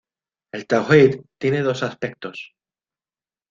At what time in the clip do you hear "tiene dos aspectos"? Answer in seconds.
1.37-2.55